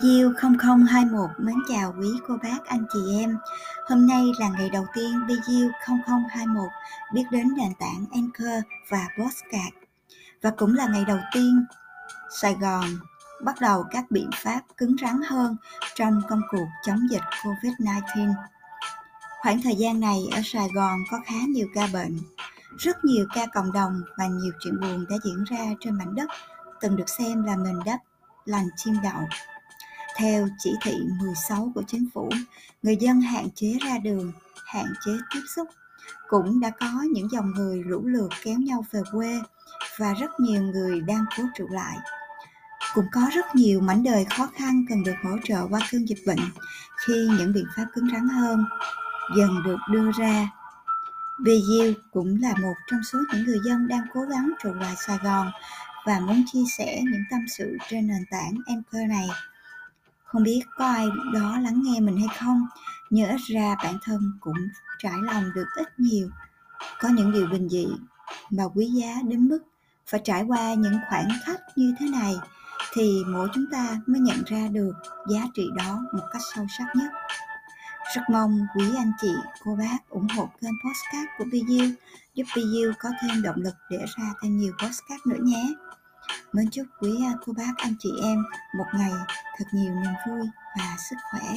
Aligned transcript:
Diêu 0.00 0.32
0021 0.58 1.30
mến 1.38 1.54
chào 1.68 1.94
quý 1.98 2.08
cô 2.28 2.36
bác 2.42 2.64
anh 2.66 2.84
chị 2.92 2.98
em. 3.20 3.38
Hôm 3.88 4.06
nay 4.06 4.24
là 4.40 4.48
ngày 4.48 4.70
đầu 4.70 4.86
tiên 4.94 5.20
Diêu 5.46 5.68
0021 5.86 6.70
biết 7.12 7.24
đến 7.30 7.48
nền 7.56 7.74
tảng 7.78 8.04
Anchor 8.12 8.64
và 8.88 9.08
Postcard 9.18 9.76
và 10.42 10.50
cũng 10.56 10.74
là 10.74 10.86
ngày 10.86 11.04
đầu 11.04 11.18
tiên 11.34 11.64
Sài 12.40 12.54
Gòn 12.54 12.84
bắt 13.42 13.54
đầu 13.60 13.84
các 13.90 14.04
biện 14.10 14.30
pháp 14.34 14.60
cứng 14.76 14.96
rắn 15.02 15.20
hơn 15.26 15.56
trong 15.94 16.22
công 16.28 16.40
cuộc 16.50 16.66
chống 16.86 17.10
dịch 17.10 17.22
Covid-19. 17.42 18.32
Khoảng 19.40 19.62
thời 19.62 19.74
gian 19.74 20.00
này 20.00 20.18
ở 20.32 20.40
Sài 20.44 20.68
Gòn 20.74 20.98
có 21.10 21.20
khá 21.24 21.40
nhiều 21.48 21.66
ca 21.74 21.88
bệnh, 21.92 22.18
rất 22.78 23.04
nhiều 23.04 23.26
ca 23.34 23.46
cộng 23.46 23.72
đồng 23.72 24.02
và 24.18 24.26
nhiều 24.26 24.52
chuyện 24.64 24.80
buồn 24.80 25.06
đã 25.10 25.16
diễn 25.24 25.44
ra 25.44 25.64
trên 25.80 25.94
mảnh 25.94 26.14
đất 26.14 26.30
từng 26.80 26.96
được 26.96 27.08
xem 27.08 27.44
là 27.44 27.56
mình 27.56 27.78
đất 27.84 28.00
lành 28.44 28.68
chim 28.76 28.94
đậu 29.02 29.28
theo 30.16 30.48
chỉ 30.58 30.70
thị 30.82 30.94
16 31.20 31.72
của 31.74 31.82
chính 31.86 32.08
phủ, 32.14 32.30
người 32.82 32.96
dân 32.96 33.20
hạn 33.20 33.48
chế 33.54 33.78
ra 33.86 33.98
đường, 33.98 34.32
hạn 34.64 34.86
chế 35.04 35.12
tiếp 35.34 35.40
xúc. 35.56 35.68
Cũng 36.28 36.60
đã 36.60 36.70
có 36.70 37.02
những 37.12 37.28
dòng 37.32 37.50
người 37.50 37.82
lũ 37.84 38.00
lượt 38.04 38.28
kéo 38.44 38.58
nhau 38.58 38.84
về 38.92 39.00
quê 39.12 39.40
và 39.98 40.14
rất 40.14 40.40
nhiều 40.40 40.62
người 40.62 41.00
đang 41.00 41.24
cố 41.36 41.44
trụ 41.58 41.66
lại. 41.70 41.98
Cũng 42.94 43.06
có 43.12 43.20
rất 43.32 43.54
nhiều 43.54 43.80
mảnh 43.80 44.02
đời 44.02 44.26
khó 44.36 44.48
khăn 44.56 44.84
cần 44.88 45.04
được 45.04 45.14
hỗ 45.22 45.30
trợ 45.44 45.66
qua 45.70 45.80
cơn 45.92 46.08
dịch 46.08 46.22
bệnh 46.26 46.40
khi 47.06 47.28
những 47.38 47.52
biện 47.52 47.66
pháp 47.76 47.86
cứng 47.94 48.08
rắn 48.12 48.28
hơn 48.28 48.64
dần 49.36 49.62
được 49.64 49.78
đưa 49.90 50.10
ra. 50.18 50.50
Vì 51.44 51.62
Diêu 51.68 51.92
cũng 52.10 52.38
là 52.40 52.54
một 52.62 52.74
trong 52.90 53.00
số 53.12 53.18
những 53.32 53.44
người 53.44 53.58
dân 53.64 53.88
đang 53.88 54.06
cố 54.14 54.20
gắng 54.20 54.50
trụ 54.62 54.72
lại 54.74 54.94
Sài 55.06 55.18
Gòn 55.18 55.50
và 56.06 56.20
muốn 56.20 56.44
chia 56.52 56.64
sẻ 56.78 57.00
những 57.02 57.22
tâm 57.30 57.40
sự 57.48 57.76
trên 57.88 58.06
nền 58.06 58.24
tảng 58.30 58.54
Anchor 58.66 59.02
này 59.08 59.28
không 60.32 60.42
biết 60.42 60.62
có 60.76 60.86
ai 60.86 61.06
đó 61.32 61.58
lắng 61.58 61.82
nghe 61.84 62.00
mình 62.00 62.16
hay 62.16 62.36
không 62.38 62.66
nhưng 63.10 63.28
ít 63.28 63.40
ra 63.46 63.76
bản 63.82 63.98
thân 64.02 64.32
cũng 64.40 64.56
trải 64.98 65.18
lòng 65.22 65.44
được 65.54 65.66
ít 65.76 66.00
nhiều. 66.00 66.28
Có 67.00 67.08
những 67.08 67.32
điều 67.32 67.46
bình 67.46 67.68
dị 67.68 67.86
mà 68.50 68.64
quý 68.74 68.86
giá 68.86 69.14
đến 69.24 69.48
mức 69.48 69.58
phải 70.06 70.20
trải 70.24 70.42
qua 70.42 70.74
những 70.74 70.98
khoảng 71.08 71.28
khắc 71.44 71.60
như 71.76 71.94
thế 71.98 72.08
này 72.08 72.34
thì 72.92 73.22
mỗi 73.26 73.48
chúng 73.54 73.64
ta 73.72 74.00
mới 74.06 74.20
nhận 74.20 74.42
ra 74.46 74.68
được 74.68 74.92
giá 75.28 75.40
trị 75.54 75.68
đó 75.76 76.00
một 76.12 76.24
cách 76.32 76.42
sâu 76.54 76.66
sắc 76.78 76.86
nhất. 76.94 77.12
Rất 78.16 78.22
mong 78.30 78.60
quý 78.74 78.84
anh 78.96 79.12
chị 79.20 79.32
cô 79.64 79.76
bác 79.76 79.98
ủng 80.08 80.28
hộ 80.36 80.48
kênh 80.60 80.72
postcard 80.84 81.26
của 81.38 81.44
PU, 81.44 81.84
giúp 82.34 82.44
PU 82.54 82.92
có 82.98 83.08
thêm 83.22 83.42
động 83.42 83.56
lực 83.56 83.74
để 83.90 83.98
ra 84.16 84.24
thêm 84.42 84.56
nhiều 84.56 84.72
postcard 84.72 85.26
nữa 85.26 85.38
nhé. 85.42 85.74
Mến 86.52 86.70
chúc 86.70 86.86
quý 87.00 87.10
à, 87.26 87.32
cô 87.46 87.52
bác, 87.52 87.72
anh 87.76 87.94
chị 87.98 88.10
em 88.22 88.44
một 88.78 88.84
ngày 88.94 89.12
thật 89.58 89.64
nhiều 89.72 89.94
niềm 89.94 90.12
vui 90.28 90.48
và 90.78 90.96
sức 91.10 91.16
khỏe. 91.30 91.56